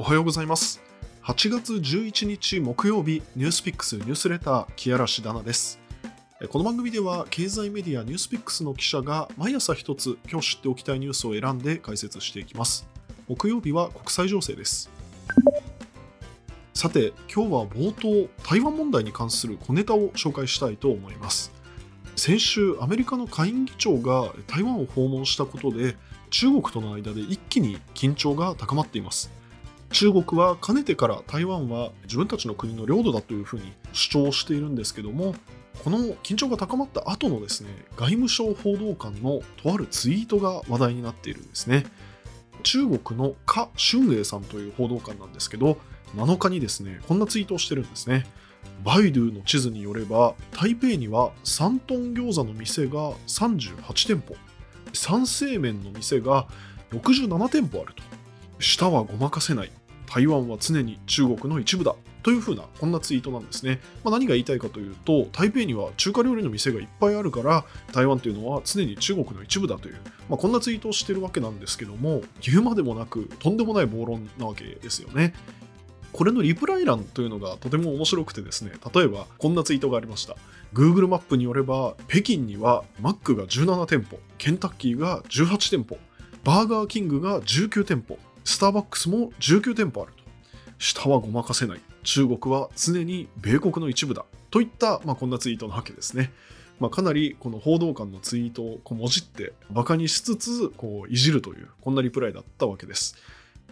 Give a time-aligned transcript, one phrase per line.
[0.00, 0.80] おはようございます。
[1.24, 5.80] 8月11日木曜日ニュースピックスニュースレター木嵐ダナです。
[6.50, 12.86] この番組では経済メディアニュースピックスの記者が毎朝一つ今日知っておきたいニュースを選んで解説していきます。
[13.26, 14.88] 木曜日は国際情勢です。
[16.74, 21.50] さて今日は冒頭台湾問題に関する小ネタを紹介したいと思います。
[22.14, 25.96] 先週アメリカの下院議長が台湾を訪問したことで
[26.30, 29.36] 中国との間で一気に緊張が高まっています。
[29.90, 35.34] 中国はかねてから台湾は自分たちの国の領土だというふうに主張しているんですけども
[35.82, 41.84] この緊張が高まった後のですね外務省報道官のとあるツイートが話題になっているんですね。
[42.64, 45.78] 中国の華春英さんという報道官なんですけど
[46.16, 48.26] 7日にですねこんなツイートをしてるんですね。
[48.84, 54.34] バイドゥの地図によれば台北には3トン餃子の店が38店舗。
[54.92, 56.48] 三製麺の店が
[56.90, 58.02] 67店舗あると。
[58.58, 59.70] 舌はごまかせない。
[60.08, 69.96] 台湾は常に中国の一部だというふうなこんなツイートなんですね、まあ、何が言いたいかというと台北には中華料理の店がいっぱいあるから台湾というのは常に中国の一部だという、
[70.28, 75.34] まあ、こんなツイートをしてるわけなんですけども言うまでもなくとんでもない暴論なわけですよね。
[76.10, 80.36] これのリプライ欄というのがとても面白くてですね例えばこんなツイートがありました。
[80.72, 85.98] Google マップによれば北京にはマックが17店舗ケンタッキーが18店舗
[86.44, 88.18] バーガーキングが19店舗
[88.48, 90.22] スターバックスも19店舗あると。
[90.78, 91.80] 下はごまかせない。
[92.02, 94.24] 中国は常に米国の一部だ。
[94.50, 96.32] といった、まあ、こんなツイートなわけですね。
[96.80, 103.16] まあ、かなりこの報道官のツイートをこうもじってバカにしつつこういじるというこんなリプライだったわけです。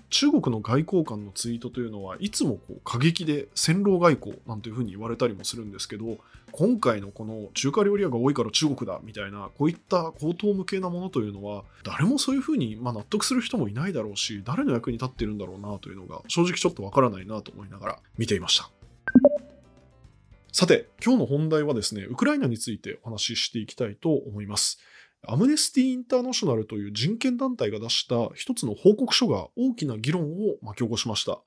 [0.09, 6.19] 中国の外交官のツイートというのはいつもこう過激で戦狼外交なんていうふうに言われたりもするんですけど
[6.53, 18.71] 今回のこの中華料理屋が多いから中国だみたいなこういった口頭無形なものというのは誰もそういうふうにま納得する人もいないだろうし誰の役に立っているんだろうなというのが正直ちょっとわからないなと思いながら見ていました。
[20.59, 24.79] さて、今日の本題はですね、ウクライナについてお話ししていきたいと思います。
[25.28, 31.41] アムネスティ・インターナショナルという人権団体が出した一つの報告書が大きな議論を巻き起こしました。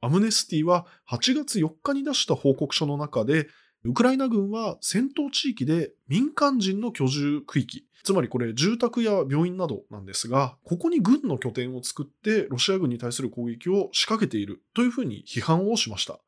[0.00, 3.48] アムネスティは8月4日に出した報告書の中で、
[3.84, 16.20] ウクライナ軍は戦闘地域で民間人の居住区域、つまりこれ住宅や病院などなんですが、ここに軍の拠点を作ってロシア軍に対する攻撃を仕掛けているというふうに批判をしました。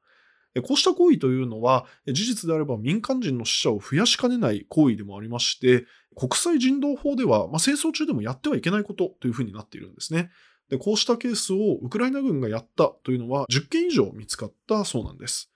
[0.62, 5.86] こうした行為というのは、事実であれば民間人の死者を増やしかねない行為でもありまして、
[6.20, 10.30] 国際人道法では、まあ、戦争中でもやってはいけないことというふうになっているんですね。
[10.68, 15.50] で、こうしたケースをウクライナ軍がやったというのは10件以上見つかったそうなんです。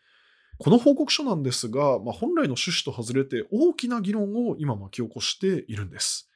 [0.57, 6.31] この報告書なんですが、まあ、本来の趣旨と外れて大きな議論を今巻き起こしているんです。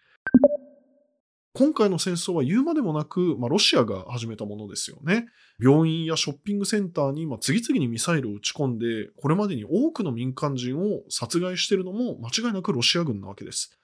[1.55, 5.27] 今回の戦争は言うまでもなく、まあ、ロシアが始めたものですよね。
[5.59, 13.78] 病院やショッピングセンターに、ま、次々にミサイルを撃ち込んで、これまでに多くの民間人を殺害しているのも間違いなくロシア軍なわけです。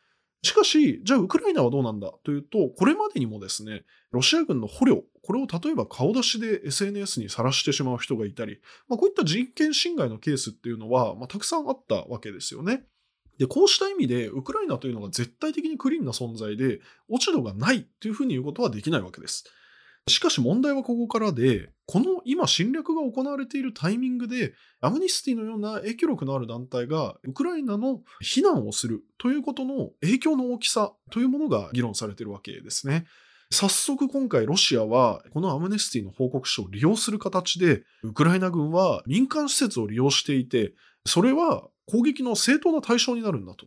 [0.44, 12.84] しかし、じゃあウクライナはどうなんだというと、これまでにもですね、ロシア軍の捕虜、これを例えば顔出しで SNS にさらしてしまう人がいたり、まあ、こういった人権侵害のケースっていうのは、まあ、たくさんあったわけですよね。
[13.38, 19.44] で、こうした意味で、ウクライナというのが絶対的にクリーンな存在で、落ち度がないというふうに言うことはできないわけです。
[20.06, 33.06] しかし問題はここからで、この今侵略が行われているタイミングで、アムニスティのような影響力のある団体がウクライナの非難をするということの影響の大きさというものが議論されているわけですね。
[33.50, 40.74] 早速今回ロシアはこのアムネスティの報告書を利用する形で、ウクライナ軍は民間施設を利用していて、
[41.06, 43.66] それは攻撃の正当な対象になるんだと。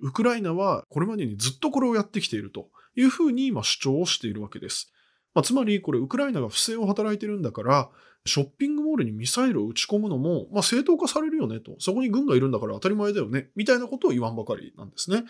[0.00, 4.92] ウクライナはこれまでにずっとこれをやってきているというふうに今主張をしているわけです。
[5.38, 7.90] まあ、つまりこれウクライナが不正を働いてるんだから、
[8.26, 11.76] ショッピングモールにミサイルを撃ち込むのも、まあ、正当化されるよねと。
[11.78, 13.50] そこに軍がいるんだから当たり前だよね。
[13.54, 15.22] みたいなことを言わんばかりなんですね。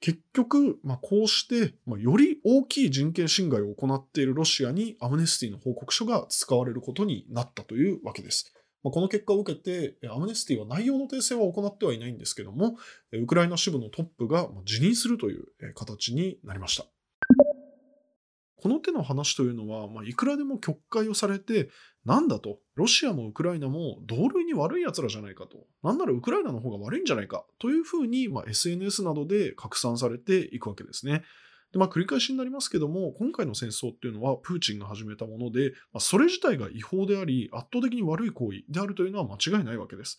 [0.00, 8.52] 結局、まあ、こうして、まあ、より大きい人権侵害を行っているロシアにアムネスティの報告書が使われることになったというわけです。
[8.82, 12.78] まあ、この結果を受けて、アムネスティは内容の訂正は行ってはいないんですけども、
[13.12, 15.44] ウクライナ支部のトップが辞任するという
[15.76, 16.86] 形になりました。
[18.62, 21.68] この手の話というのは、まあ、いくらでも曲解をされて、
[22.04, 31.24] なんだと、ロシアもウクライナも同類に悪い奴らじゃないかと、なんならウクライナの方が悪いんじゃないかというふうに、まあ、SNS などで拡散されていくわけですね。
[31.72, 40.18] でまあ、繰り返しになりますけども、今回の戦争っていうのはプーチンが始めたもので、まあ、それ自体が違法であり、圧倒的に悪い行為であるというのは間違いないわけです。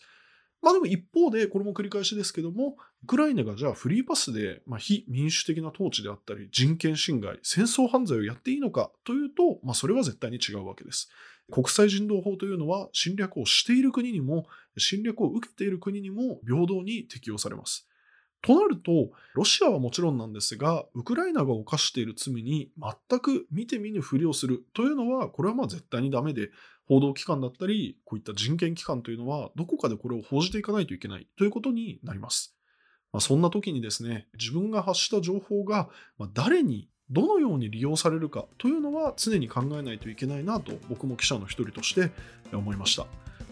[0.64, 11.10] まあでも一方で、これも繰り返しですけども、ウクライナがじゃあフリーパスで、まあ、非民主的な統治であったり、人権侵害、戦争犯罪をやっていいのかというと、まあそれは絶対に違うわけです。
[11.52, 14.46] 国際人道法というのは侵略をしている国にも、
[14.78, 17.86] 侵略を受けている国にも平等に適用されます。
[18.44, 26.50] となると、ロシアはもちろんなんですが、ウクライナが犯している罪に全く見て見ぬふりをするというのは、これはまあ絶対にダメで、
[26.86, 32.56] 報道機関だったり、こういった人権機関というのは、どこかでこれを報じていかないといけないということになります。
[33.12, 35.88] まあ、そんな時にですね、自分が発した情報が
[36.32, 42.10] 誰にどのように利用されるかというのは常に考えないといけないなと僕も記者の一人として
[42.52, 43.06] 思いました。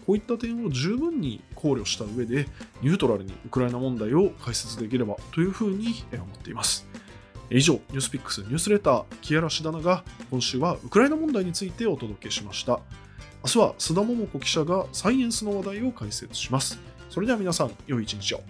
[0.05, 2.47] こういった点を十分に考慮した上で
[2.81, 6.85] ニュートラルにウクライナ問題を解説できればというふうに思っています。
[7.49, 12.81] 以上、ニュースピックスニュースレター、木原しだなが今週はウクライナ問題についてお届けしました。
[13.45, 16.79] 明日は須田桃子記者がサイエンスの話題を解説します。
[17.09, 18.41] それでは皆さん、良い一日を。